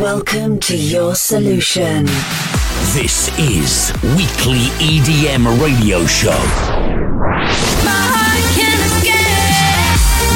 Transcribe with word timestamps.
Welcome 0.00 0.58
to 0.60 0.76
your 0.76 1.14
solution. 1.14 2.06
This 2.94 3.30
is 3.38 3.92
Weekly 4.02 4.66
EDM 4.82 5.46
Radio 5.62 6.04
Show. 6.06 6.30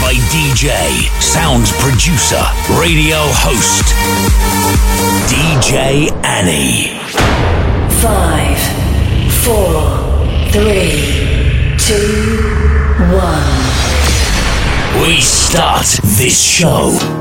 By 0.00 0.14
DJ, 0.30 1.10
sound 1.20 1.66
producer, 1.80 2.40
radio 2.78 3.18
host, 3.34 3.82
DJ 5.26 6.12
Anny. 6.24 7.00
Five, 8.00 8.60
four, 9.42 9.98
three, 10.52 11.74
two, 11.78 12.38
one. 13.12 15.02
We 15.02 15.20
start 15.20 15.86
this 16.16 16.40
show. 16.40 17.17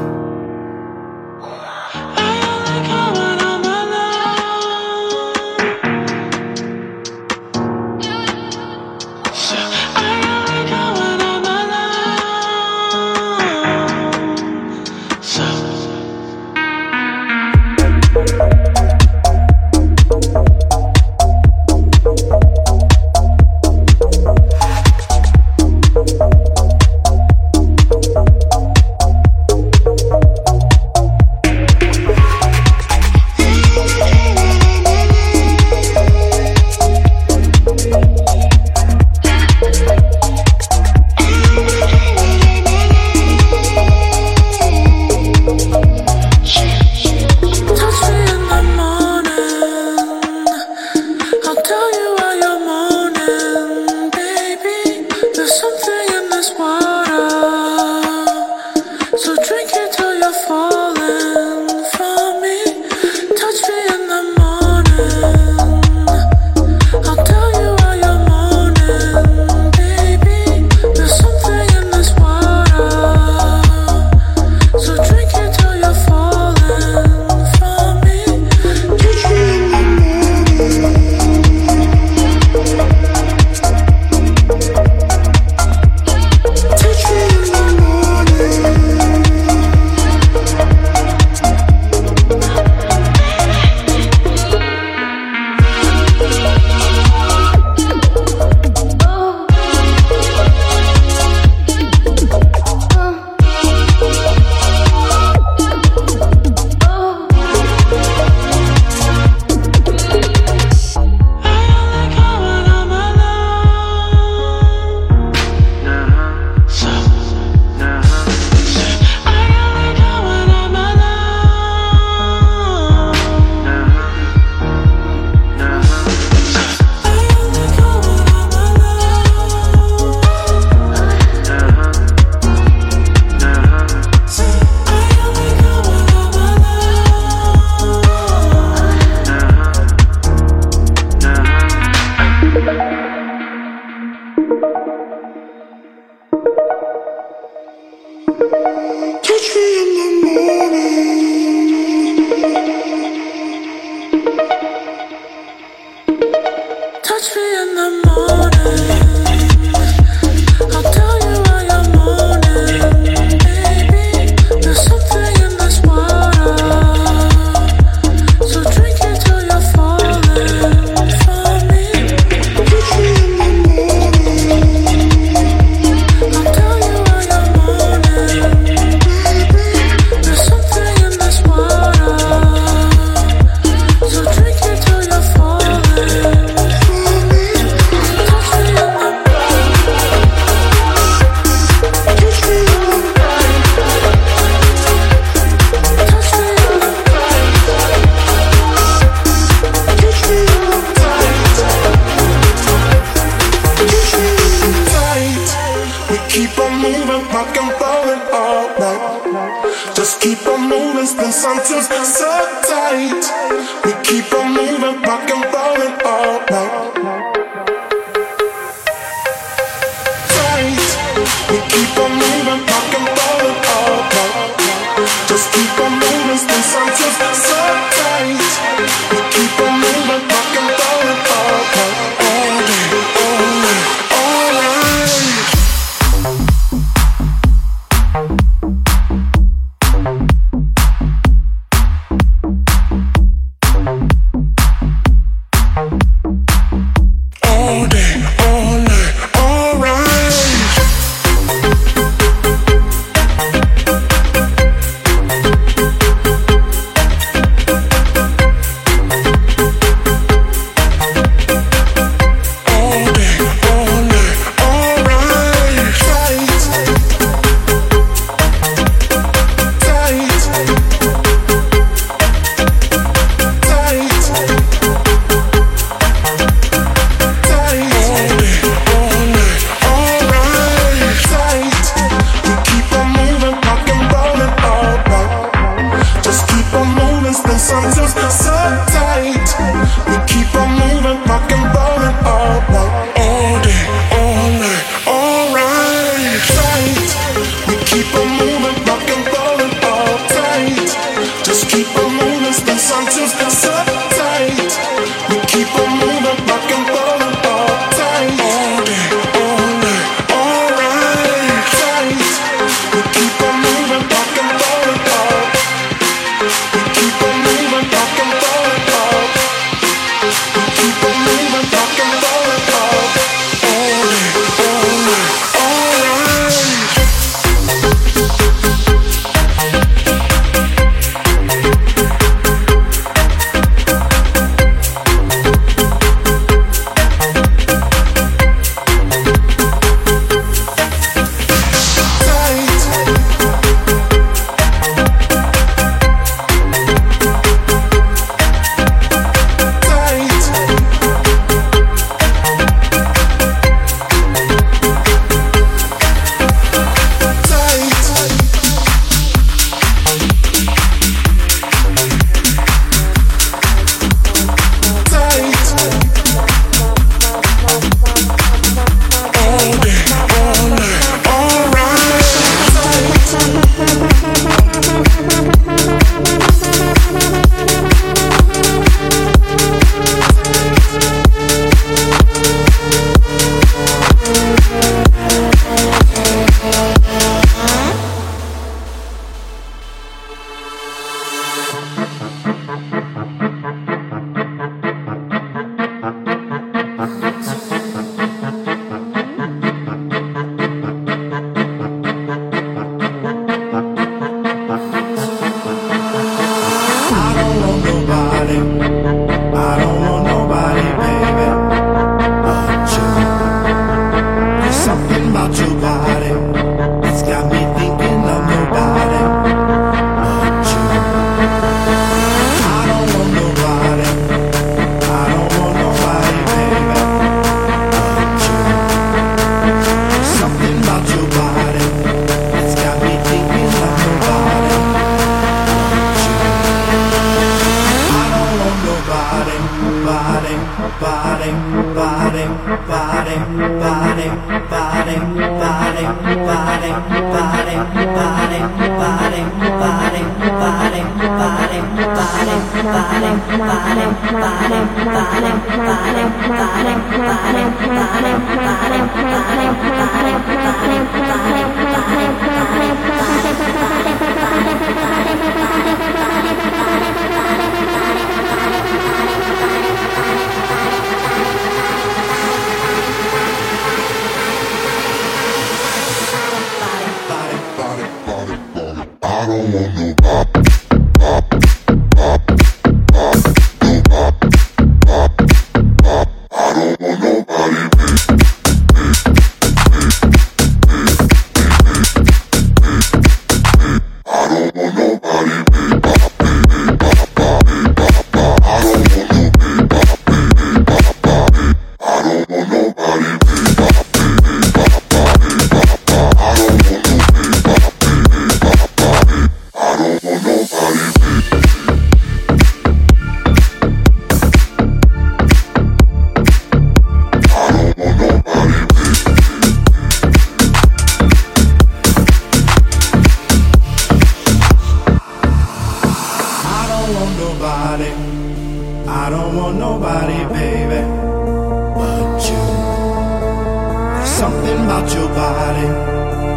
about 534.88 535.14
your 535.14 535.28
body. 535.36 535.86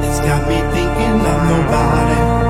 It's 0.06 0.20
got 0.20 0.46
me 0.48 0.54
thinking 0.72 1.20
I'm 1.26 1.48
nobody. 1.48 2.49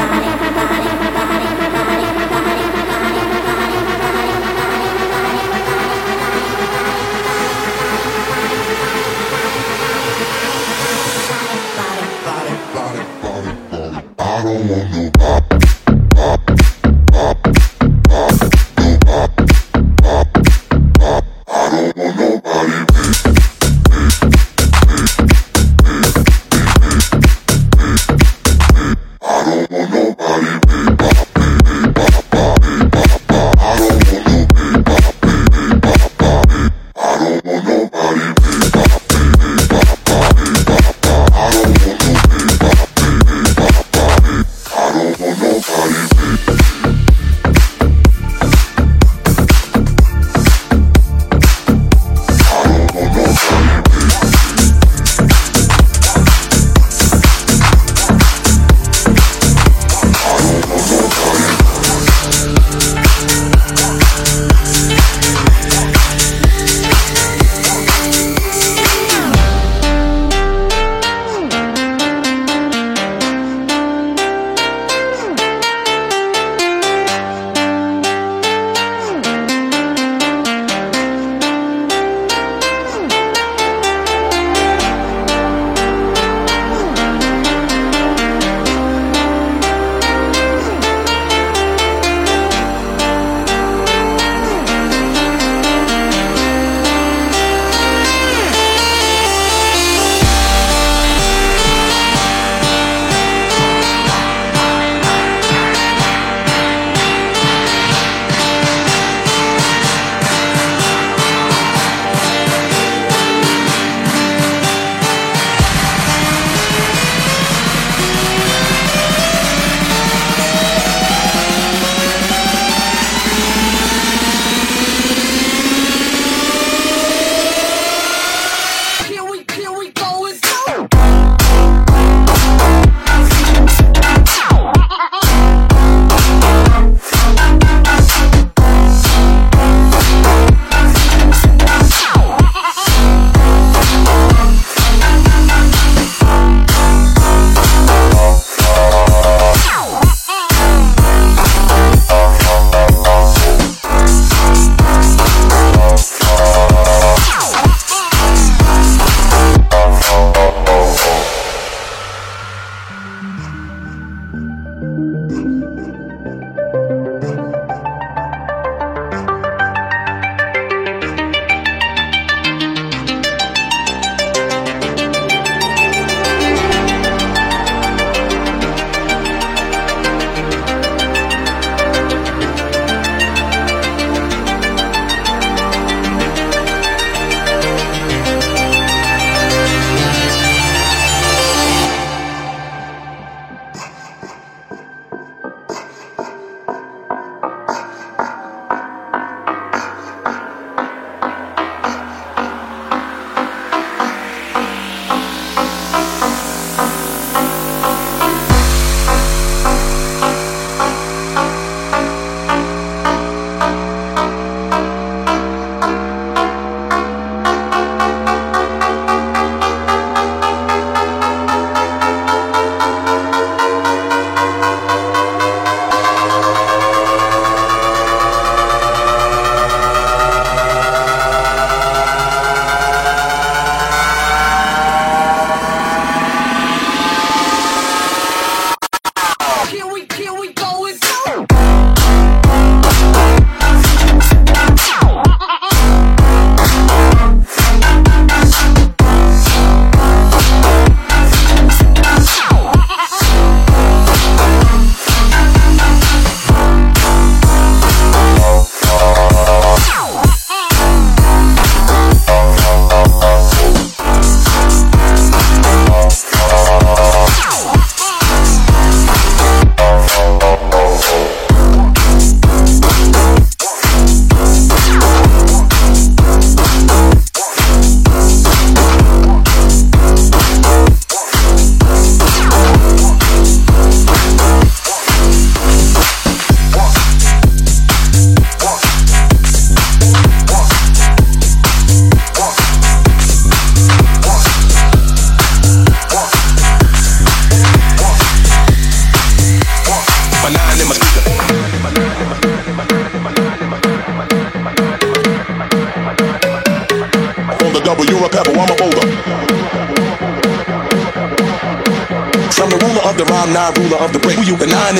on 14.51 14.67
your 14.67 15.10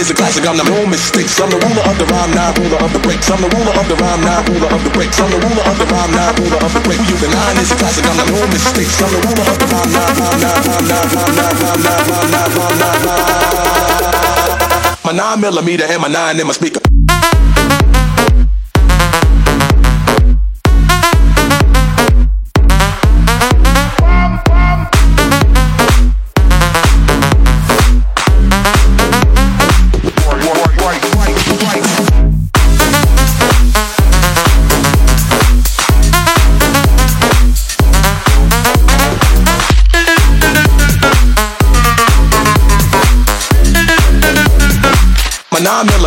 is 0.02 0.10
a 0.10 0.16
classic, 0.16 0.44
I'm 0.50 0.58
the 0.58 0.66
no 0.66 0.86
mistakes. 0.90 1.40
I'm 1.40 1.50
the 1.54 1.62
ruler 1.62 1.86
of 1.86 1.96
the 2.02 2.06
rhyme, 2.10 2.34
not 2.34 2.58
ruler 2.58 2.82
of 2.82 2.92
the 2.92 3.00
breaks. 3.06 3.30
I'm 3.30 3.38
the 3.38 3.50
ruler 3.54 3.70
of 3.78 3.86
the 3.86 3.96
rhyme, 4.02 4.22
not 4.26 4.50
ruler 4.50 4.66
of 4.74 4.82
the 4.84 4.90
breaks. 4.90 5.22
I'm 5.22 5.30
the 5.30 5.38
ruler 5.38 5.62
of 5.62 5.78
the 5.78 5.86
rhyme, 5.94 6.12
not 6.18 6.34
ruler 6.42 6.58
of 6.58 6.74
the 6.74 6.82
break. 6.82 6.98
You? 7.06 7.16
The 7.22 7.30
nine 7.30 7.58
is 7.62 7.70
a 7.70 7.78
classic, 7.78 8.06
I'm 8.10 8.18
the 8.18 8.26
no 8.34 8.42
mistakes. 8.50 8.98
I'm 8.98 9.14
the 9.14 9.22
ruler 9.22 9.46
of 9.46 9.58
the 9.62 9.68
rhyme, 9.70 9.94
not 9.94 10.10
rhyme, 10.18 10.42
not 10.42 10.58
rhyme, 10.66 10.90
not 10.90 11.06
rhyme, 11.14 11.38
not 11.38 11.54
rhyme, 11.62 11.82
not 11.86 12.02
rhyme, 12.10 12.34
not 12.34 12.50
rhyme, 12.58 12.78
not 12.82 12.98
rhyme. 13.06 13.22
My 15.06 15.14
nine 15.14 15.40
millimeter 15.40 15.86
and 15.86 16.02
my 16.02 16.10
nine 16.10 16.40
in 16.40 16.48
my 16.48 16.54
speaker. 16.54 16.91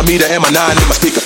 Millimeter 0.05 0.31
and 0.31 0.41
my 0.41 0.49
nine 0.49 0.77
in 0.77 0.87
my 0.87 0.93
speaker. 0.93 1.21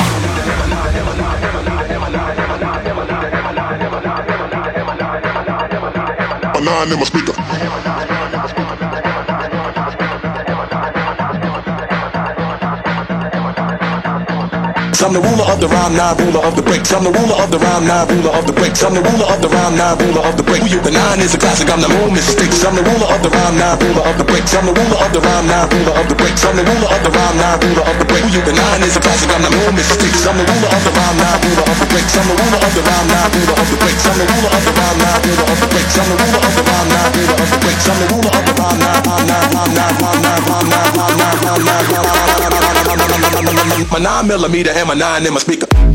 My 6.54 6.60
nine 6.62 6.92
in 6.92 6.98
my 7.00 7.04
speaker. 7.06 7.34
I'm 15.02 15.14
the 15.14 15.22
ruler 15.22 15.39
of 15.50 15.60
the 15.60 15.68
rhyme, 15.68 15.98
not 15.98 16.14
ruler 16.22 16.42
of 16.46 16.54
the 16.56 16.62
breaks. 16.62 16.94
I'm 16.94 17.04
the 17.04 17.10
ruler 17.10 17.38
of 17.42 17.50
the 17.50 17.58
rhyme, 17.58 17.86
not 17.90 18.06
ruler 18.10 18.30
of 18.38 18.46
the 18.46 18.54
breaks. 18.54 18.86
I'm 18.86 18.94
the 18.94 19.02
ruler 19.02 19.26
of 19.26 19.42
the 19.42 19.50
rhyme, 19.50 19.76
not 19.76 19.98
ruler 19.98 20.22
of 20.22 20.38
the 20.38 20.46
breaks. 20.46 20.62
Who 20.62 20.78
you? 20.78 20.80
The 20.86 20.94
nine 20.94 21.20
is 21.26 21.34
a 21.34 21.40
classic. 21.42 21.70
I'm 21.74 21.82
the 21.82 21.90
no 21.90 22.06
mistakes. 22.14 22.62
I'm 22.62 22.78
the 22.78 22.86
ruler 22.86 23.10
of 23.10 23.20
the 23.26 23.30
rhyme, 23.34 23.58
not 23.58 23.82
ruler 23.82 24.04
of 24.06 24.16
the 24.22 24.26
breaks. 24.30 24.54
I'm 24.54 24.66
the 24.70 24.74
ruler 24.78 25.00
of 25.02 25.10
the 25.10 25.22
rhyme, 25.26 25.48
not 25.50 25.74
ruler 25.74 25.94
of 25.98 26.06
the 26.06 26.16
breaks. 26.16 26.46
I'm 26.46 26.56
the 26.56 26.64
ruler 26.64 26.90
of 26.94 27.02
the 27.02 27.10
rhyme, 27.10 27.38
not 27.42 27.58
ruler 27.66 27.84
of 27.90 27.96
the 27.98 28.06
breaks. 28.06 28.26
Who 28.30 28.30
you? 28.38 28.42
The 28.46 28.54
nine 28.54 28.82
is 28.86 28.94
a 28.94 29.02
classic. 29.02 29.30
I'm 29.34 29.42
the 29.42 29.50
no 29.50 29.62
mistakes. 29.74 30.22
I'm 30.30 30.38
the 30.38 30.46
ruler 30.46 30.70
of 30.70 30.82
the 30.86 30.92
rhyme, 30.94 31.18
not 31.18 31.42
ruler 31.42 31.66
of 31.66 31.78
the 31.82 31.88
breaks. 31.90 32.14
I'm 32.14 32.28
the 32.30 32.36
ruler 32.38 32.60
of 32.62 32.72
the 32.78 32.84
rhyme, 32.86 33.08
not 33.10 33.34
ruler 33.34 33.56
of 33.58 33.68
the 33.74 33.78
breaks. 33.82 34.06
I'm 34.06 34.18
the 34.22 34.26
ruler 34.30 34.52
of 34.54 34.62
the 34.62 34.74
rhyme, 34.78 34.98
not 35.02 35.18
ruler 35.26 35.46
of 35.50 35.58
the 35.58 35.68
breaks. 35.74 35.96
I'm 35.98 36.08
the 36.10 36.16
ruler 36.22 36.42
of 36.46 36.54
the 36.54 36.64
rhyme, 36.70 36.90
not 36.94 37.10
ruler 37.18 37.38
of 37.42 37.50
the 37.50 37.58
breaks. 37.66 37.86
I'm 37.90 37.98
the 37.98 38.08
ruler 38.14 38.32
of 38.38 38.44
the 38.46 38.54
rhyme, 38.54 38.78
not 38.86 39.02
rhyme, 39.02 39.26
not 39.26 39.50
rhyme, 39.50 39.74
not 39.74 39.98
rhyme, 39.98 40.22
not 40.22 40.46
rhyme, 40.46 40.70
not 40.70 41.10
rhyme, 41.10 41.42
not 41.42 41.42
rhyme, 41.42 41.66
not 41.66 41.90
rhyme. 41.90 42.20
My 43.92 43.98
nine 43.98 44.28
millimeter 44.28 44.70
and 44.70 44.88
my 44.88 44.94
nine 44.94 45.26
in 45.26 45.34
my 45.34 45.39
speaker. 45.39 45.39
to 45.39 45.39
me 45.48 45.89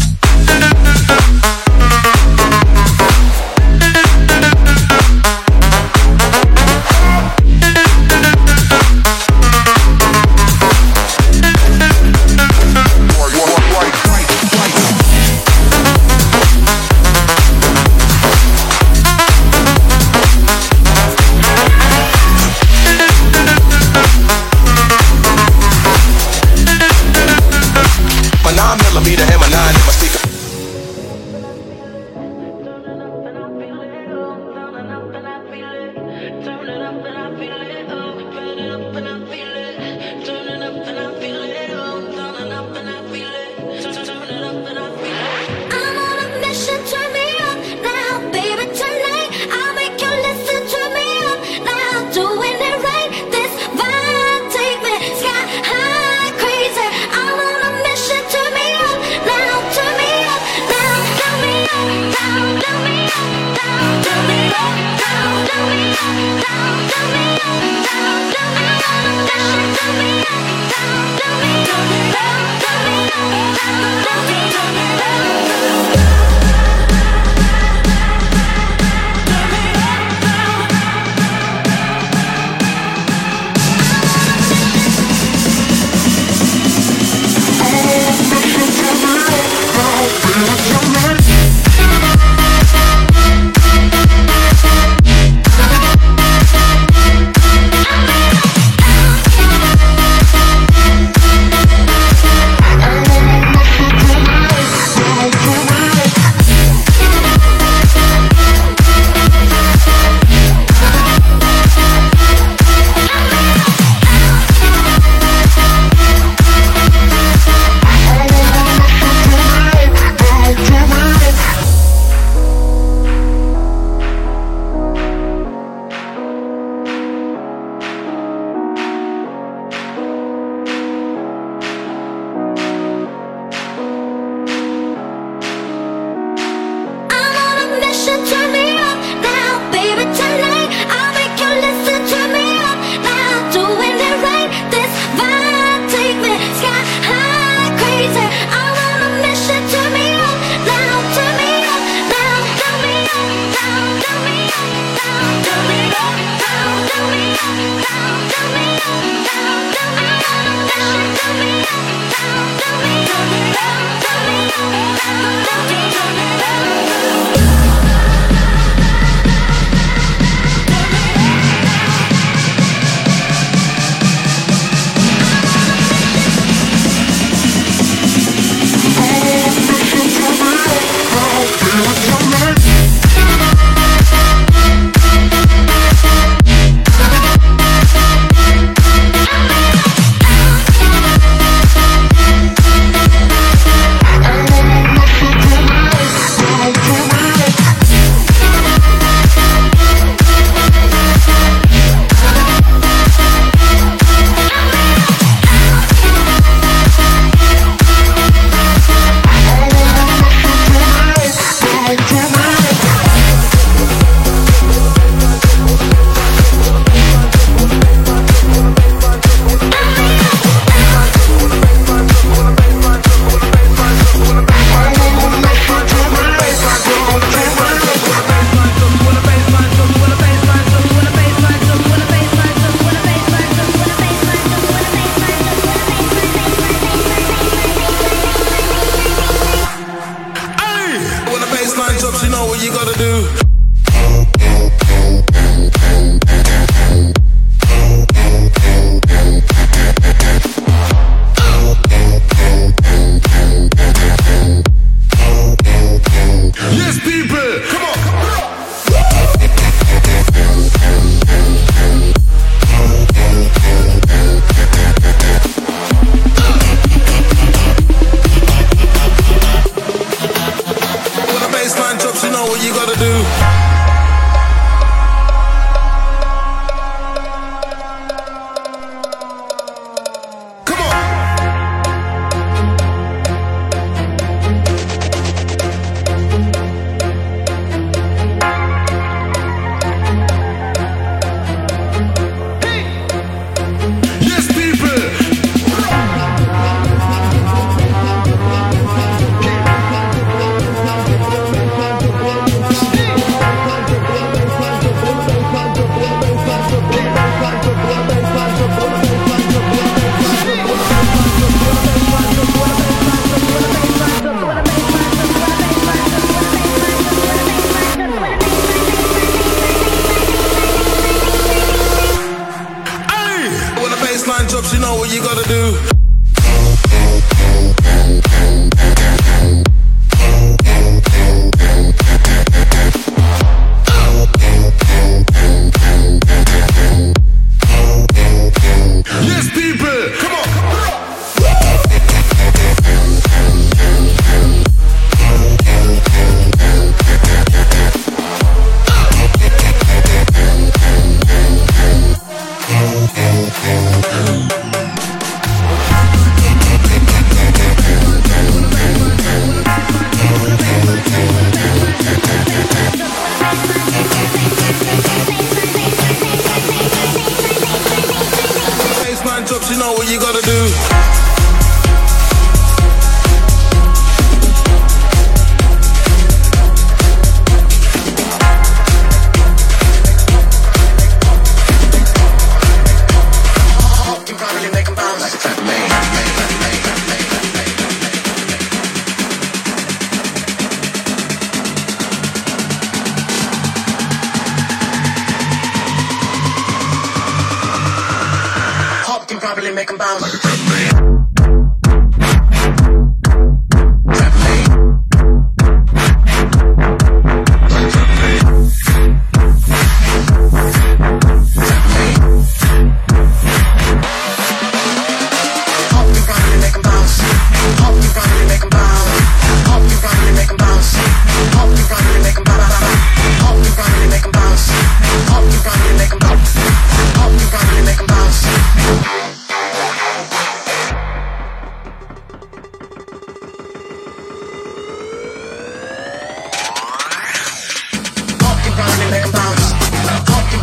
you 324.72 324.78
know 324.80 324.94
what 324.96 325.12
you 325.12 325.20
gotta 325.20 325.46
do. 325.48 325.93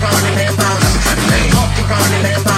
Pump 0.01 0.13
around 0.13 0.25
and 0.25 0.35
make 0.35 0.47
them 0.47 0.55
bounce. 0.55 0.97
Pump 1.53 1.91
around 1.91 2.13
and 2.13 2.23
make. 2.23 2.50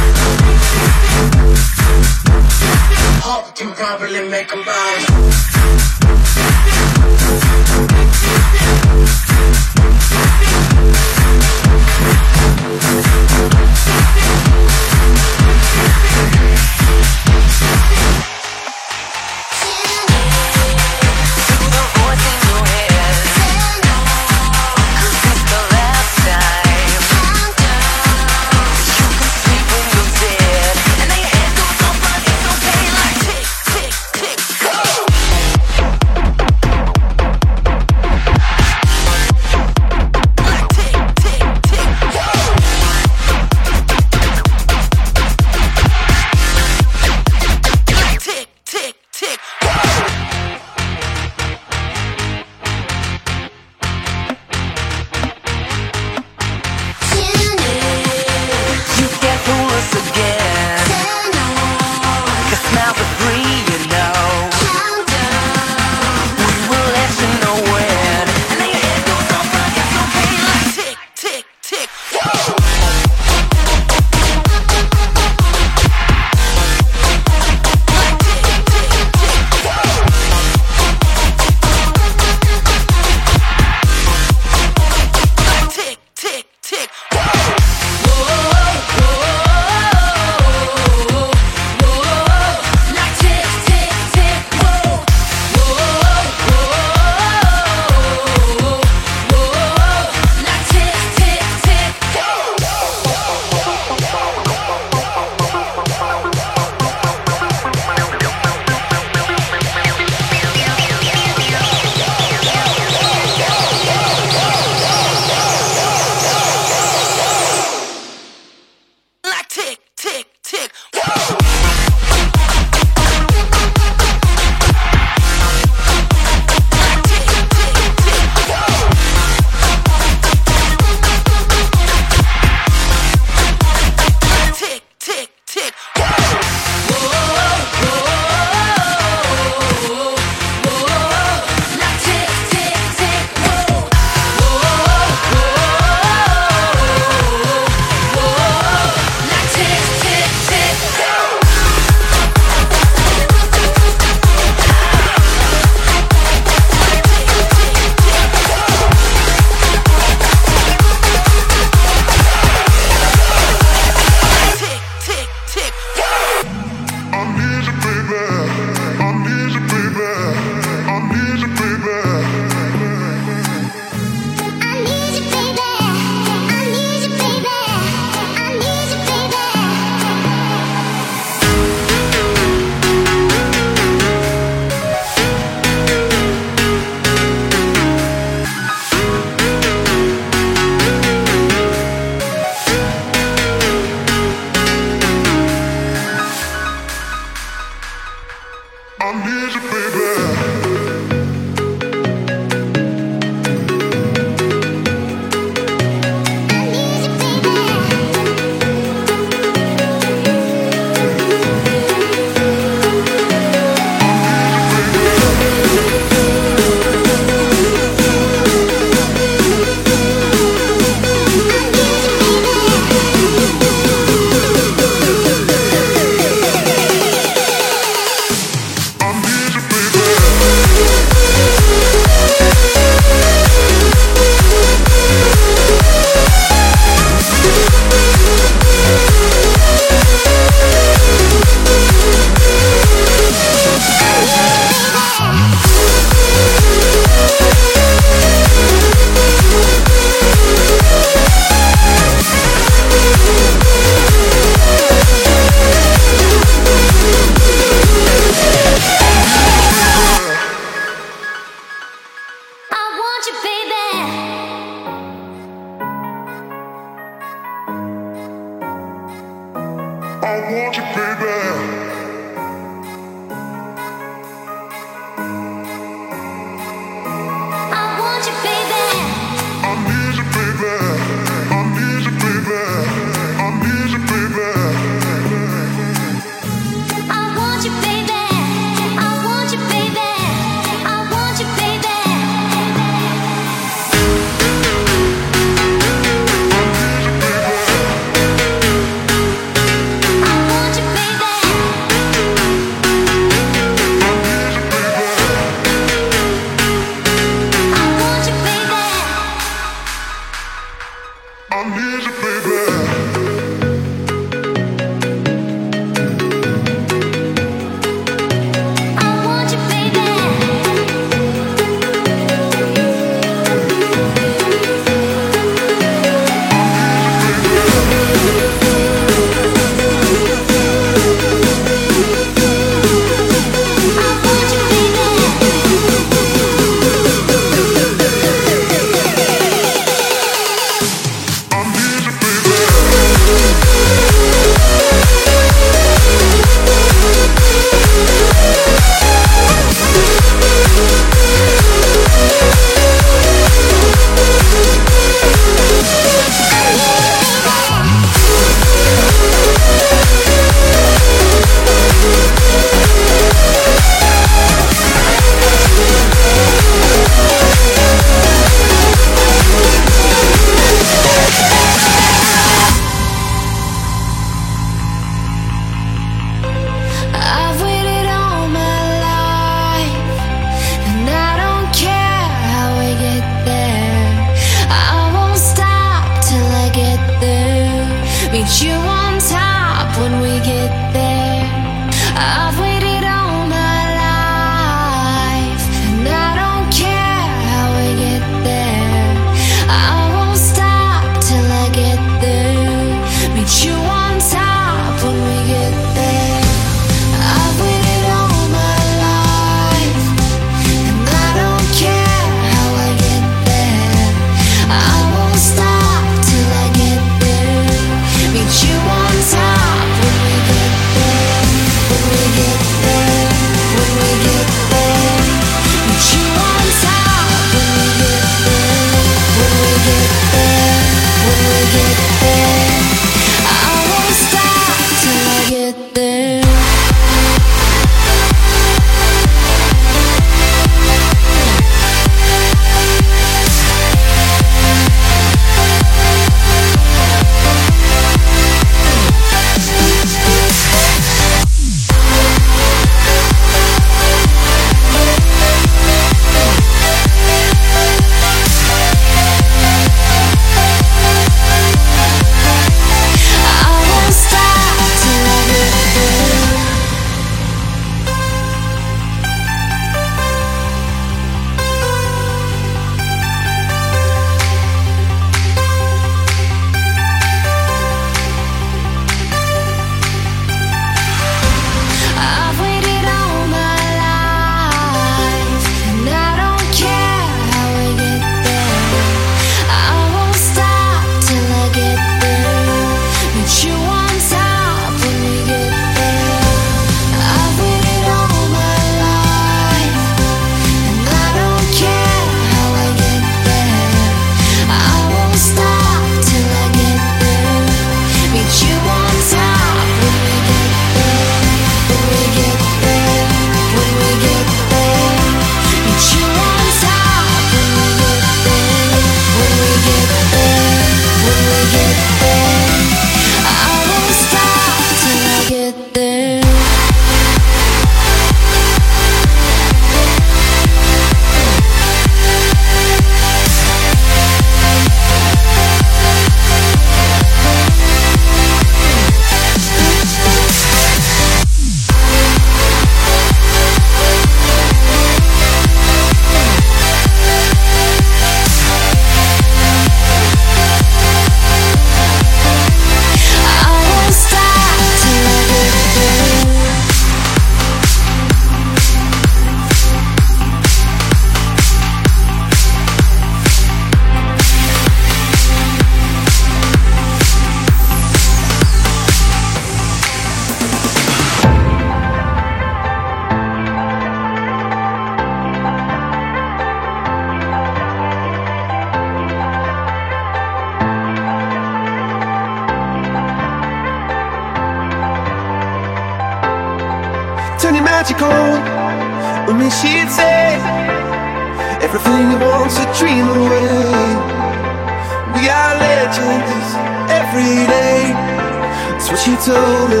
to 599.44 599.58
me. 599.90 600.00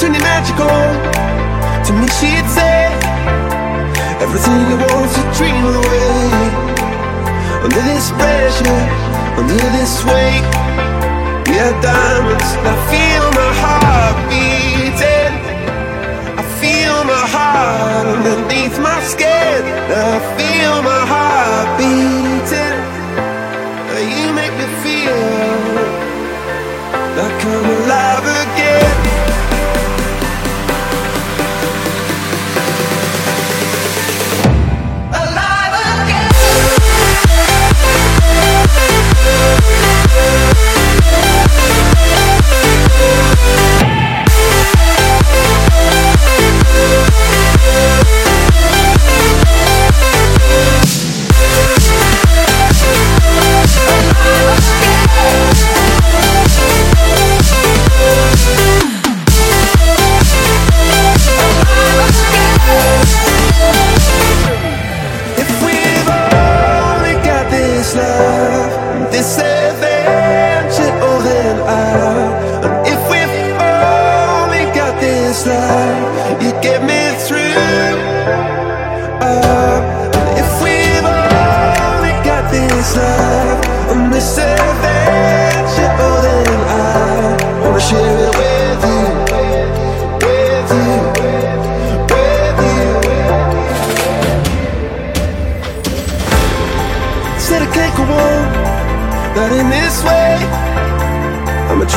Turn 0.00 0.14
your 0.16 0.24
magical. 0.24 0.80
To 1.84 1.92
me, 1.92 2.08
she'd 2.16 2.48
say 2.48 2.88
everything 4.24 4.60
you 4.70 4.76
want 4.80 5.10
to 5.16 5.22
dream 5.36 5.60
away. 5.60 6.30
Under 7.64 7.82
this 7.84 8.10
pressure, 8.12 8.80
under 9.36 9.60
this 9.76 9.92
weight, 10.08 10.44
we 11.48 11.58
are 11.60 11.76
diamonds. 11.84 12.50
I 12.64 12.74
feel 12.88 13.24
my 13.40 13.50
heart 13.62 14.16
beating. 14.30 15.34
I 16.40 16.44
feel 16.60 16.96
my 17.04 17.24
heart 17.34 18.06
underneath 18.16 18.78
my 18.80 19.00
skin. 19.02 19.60
I 19.92 20.16
feel 20.36 20.82
my 20.82 21.02
heart 21.12 21.78
beating. 21.78 22.29
come 27.40 27.64
alive 27.64 28.24
again. 28.42 28.96
Alive 35.12 35.74
again. 36.04 36.30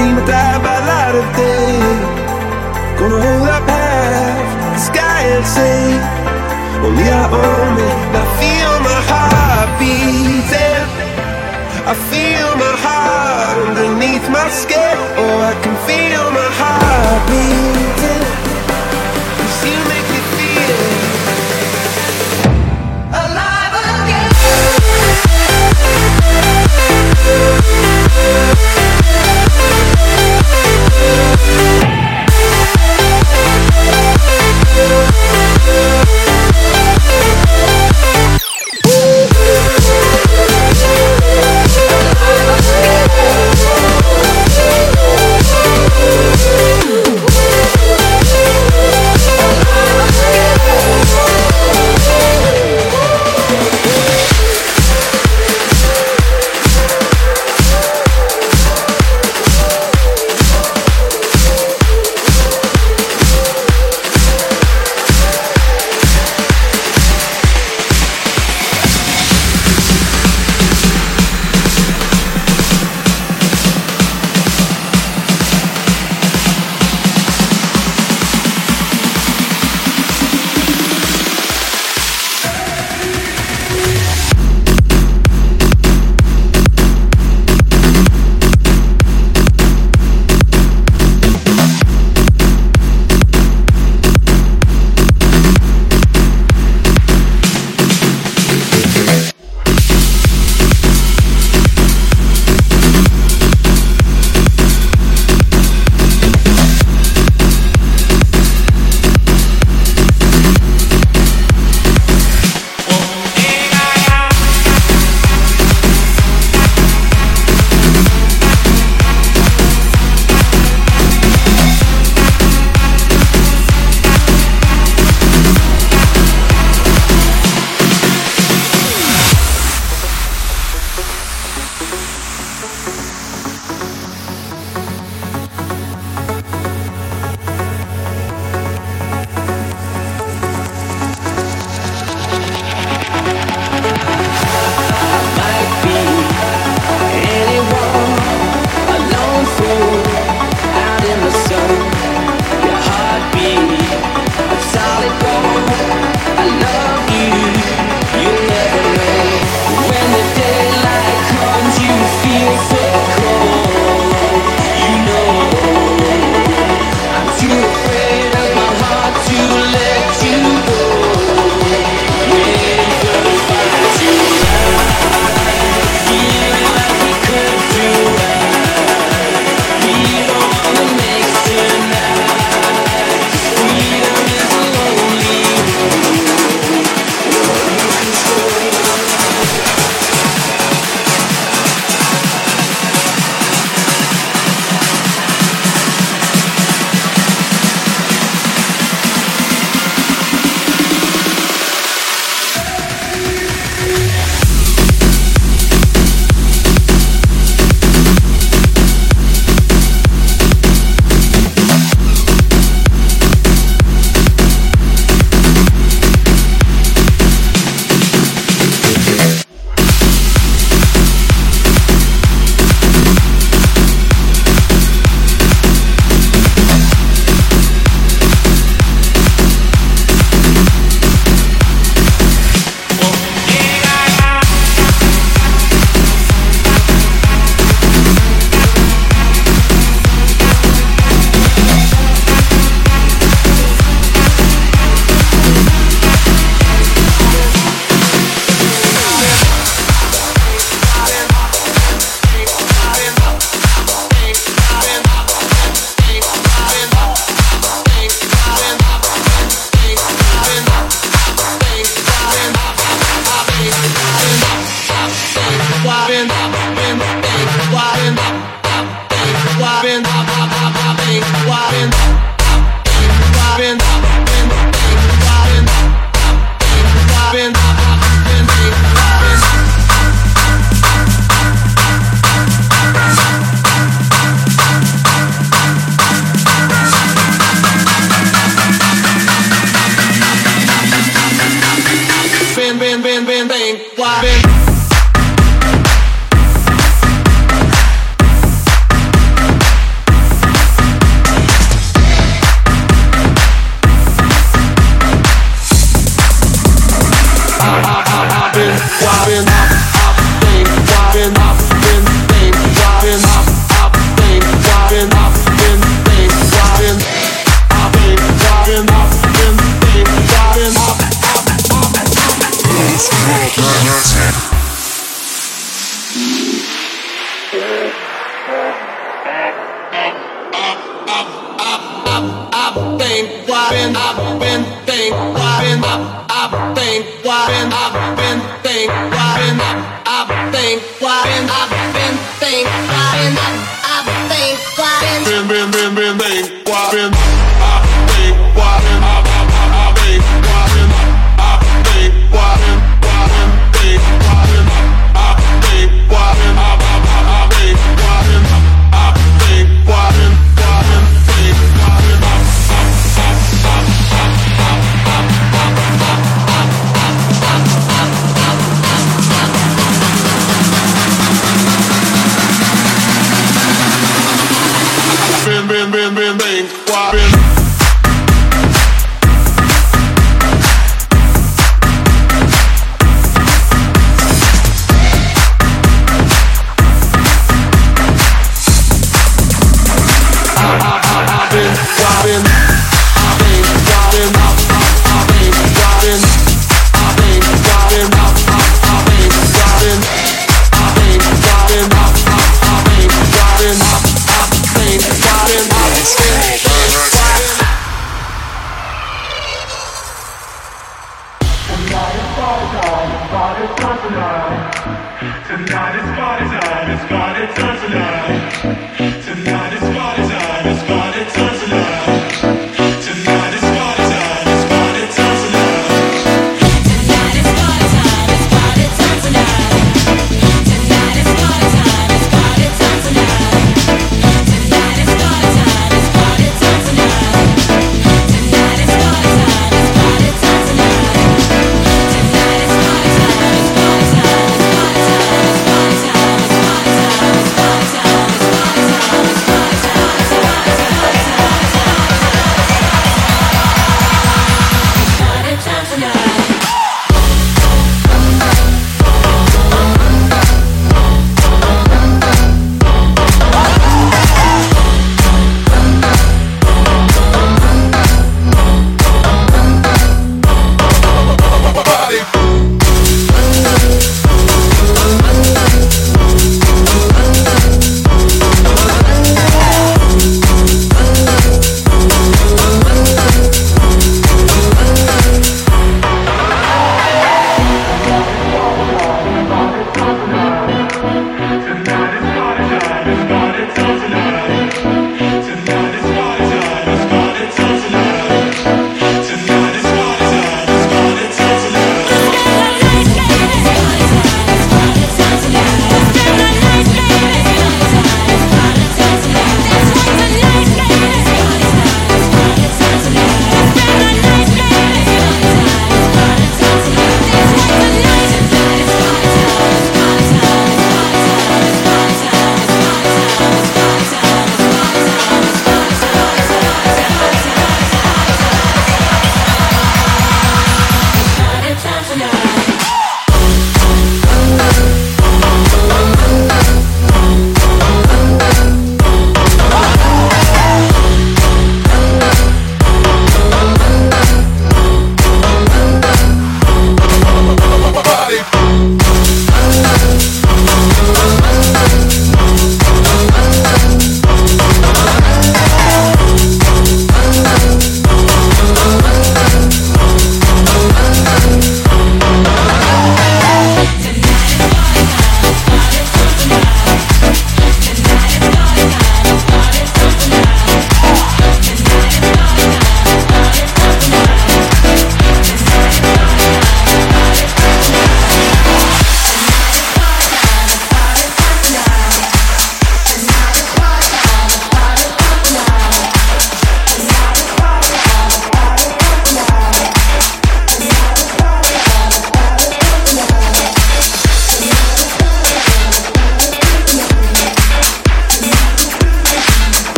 Dream 0.00 0.16
or 0.18 0.26
die 0.26 0.58
by 0.64 0.78
light 0.90 1.14
of 1.20 1.26
day. 1.36 1.78
Gonna 2.98 3.20
hold 3.26 3.48
up 3.56 3.68
half 3.68 4.48
the 4.74 4.80
sky 4.88 5.22
and 5.36 5.46
say, 5.56 5.80
Only 6.84 7.06
I 7.22 7.24
own 7.44 7.74
it. 7.88 7.98
I 8.20 8.24
feel 8.40 8.72
my 8.88 8.98
heart 9.10 9.70
beating. 9.80 10.86
I 11.92 11.94
feel 12.10 12.48
my 12.64 12.74
heart 12.84 13.56
underneath 13.68 14.26
my 14.38 14.48
skin. 14.62 14.96
Oh, 15.20 15.50
I 15.50 15.54
can 15.62 15.76
feel 15.88 16.24
my 16.40 16.48
heart 16.60 17.22
beating. 17.28 17.79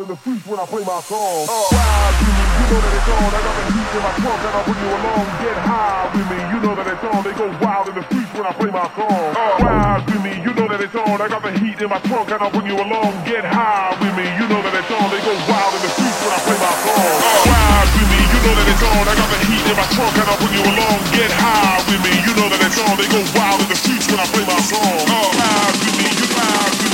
Wild 0.00 0.08
in 0.08 0.16
the 0.16 0.20
streets 0.20 0.46
when 0.46 0.58
I 0.60 0.66
play 0.66 0.84
my 0.84 1.00
song. 1.04 1.44
Uh, 1.44 1.76
ride 1.76 2.16
with 2.20 2.32
me. 2.32 2.44
You 2.56 2.66
know 2.72 2.80
that 2.80 2.92
it's 2.96 3.10
on. 3.10 3.28
I 3.36 3.40
got 3.44 3.54
the 3.56 3.64
heat 3.68 3.90
in 3.92 4.02
my 4.02 4.12
trunk 4.20 4.40
and 4.40 4.54
I'll 4.56 4.64
bring 4.64 4.80
you 4.80 4.90
along. 4.96 5.26
Get 5.40 5.56
high 5.60 6.04
with 6.14 6.28
me. 6.30 6.38
You 6.40 6.58
know 6.64 6.74
that 6.78 6.88
it's 6.88 7.04
on. 7.04 7.20
They 7.20 7.34
go 7.36 7.46
wild 7.60 7.86
in 7.90 7.94
the 8.00 8.04
streets 8.08 8.32
when 8.32 8.46
I 8.46 8.52
play 8.56 8.70
my 8.70 8.86
song. 8.96 9.28
Uh, 9.36 9.64
ride 9.64 10.02
with 10.08 10.22
me. 10.24 10.32
You 10.40 10.52
know 10.56 10.66
that 10.68 10.80
it's 10.80 10.96
on. 10.96 11.16
I 11.20 11.28
got 11.28 11.42
the 11.42 11.52
heat 11.60 11.78
in 11.80 11.88
my 11.90 12.00
trunk 12.08 12.30
and 12.32 12.40
I'll 12.40 12.52
bring 12.52 12.68
you 12.70 12.76
along. 12.80 13.12
Get 13.28 13.44
high 13.44 13.92
with 14.00 14.14
me. 14.16 14.26
You 14.40 14.46
know 14.48 14.60
that 14.64 14.74
it's 14.78 14.92
on. 14.92 15.06
They 15.12 15.20
go 15.20 15.34
wild 15.50 15.72
in 15.76 15.82
the 15.84 15.90
streets 15.92 16.18
when 16.24 16.32
I 16.32 16.40
play 16.48 16.58
my 16.60 16.74
song. 16.80 17.16
Uh, 17.20 17.52
ride 17.52 17.90
with 17.92 18.08
me. 18.08 18.20
You 18.24 18.40
know 18.40 18.54
that 18.56 18.68
it's 18.72 18.84
on. 18.84 19.04
I 19.04 19.14
got 19.20 19.28
the 19.28 19.38
heat 19.52 19.64
in 19.68 19.76
my 19.76 19.88
trunk 19.92 20.14
and 20.16 20.28
I'll 20.30 20.40
bring 20.40 20.54
you 20.56 20.64
along. 20.64 20.98
Get 21.12 21.30
high 21.34 21.80
with 21.88 22.00
me. 22.00 22.12
You 22.24 22.32
know 22.40 22.48
that 22.48 22.60
it's 22.64 22.78
on. 22.80 22.94
They 22.96 23.08
go 23.10 23.20
wild 23.36 23.60
in 23.60 23.68
the 23.68 23.78
streets 23.78 24.06
when 24.08 24.20
I 24.22 24.26
play 24.32 24.44
my 24.48 24.60
song. 24.64 24.96
Ride 25.12 25.76
with 25.76 25.94
me. 25.98 26.06
You 26.08 26.26
ride 26.32 26.72
with 26.72 26.84
me. 26.84 26.89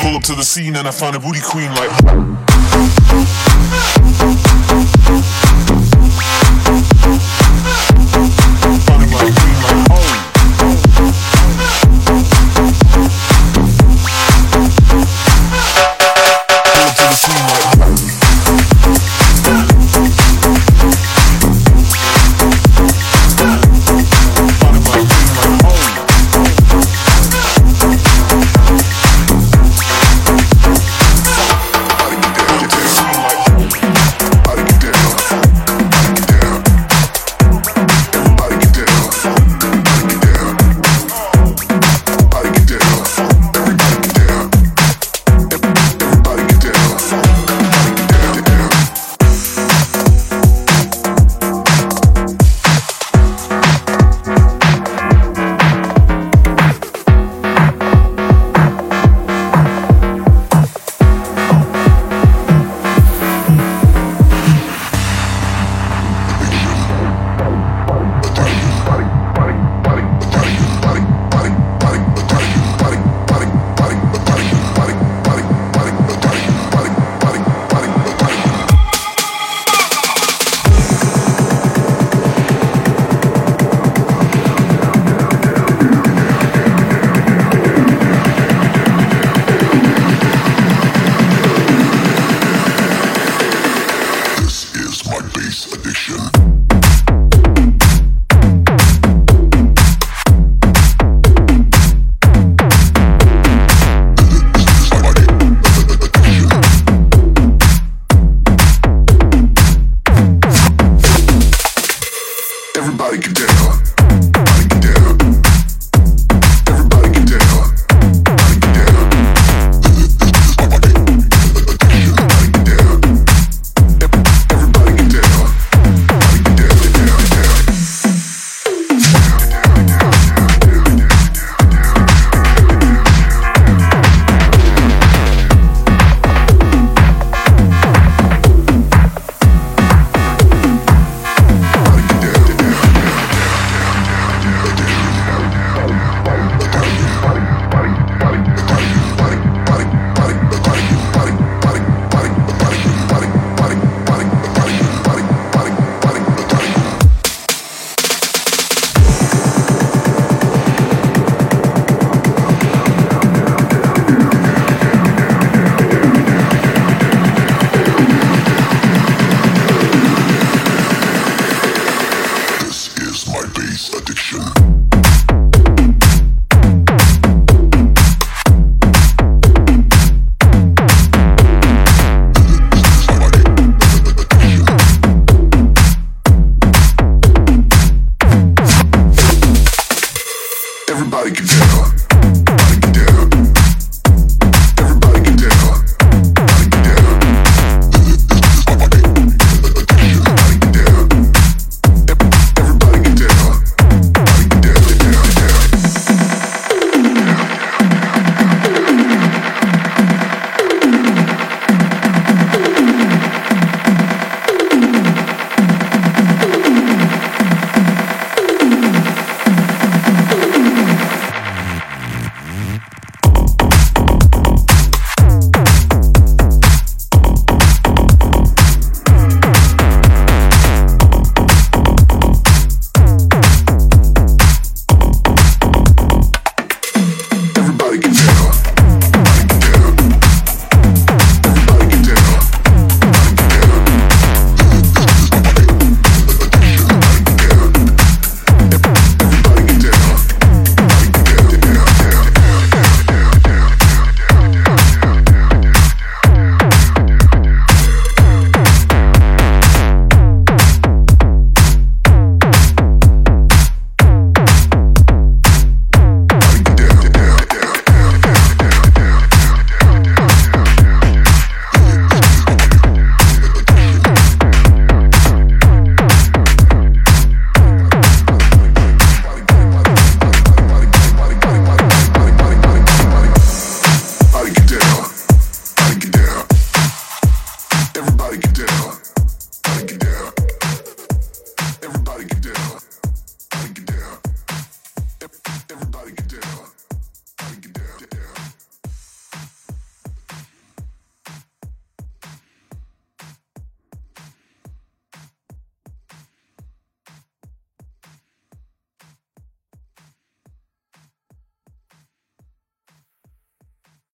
pull 0.00 0.16
up 0.16 0.22
to 0.22 0.34
the 0.34 0.42
scene 0.42 0.76
and 0.76 0.88
I 0.88 0.90
find 0.90 1.14
a 1.14 1.20
booty 1.20 1.40
queen 1.42 1.70
like. 1.74 1.90
Oh. 9.92 11.79